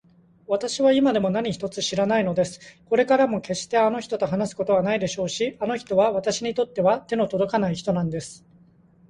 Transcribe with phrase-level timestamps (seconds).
[0.47, 2.59] わたしは今でも何一つ知らないのです。
[2.89, 8.43] これからもけっしてあの人と話すことはないでしょうし、あの人はわたしにとっては手のとどかない人なんです。